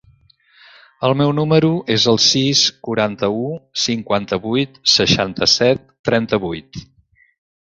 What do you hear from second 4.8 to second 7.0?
seixanta-set, trenta-vuit.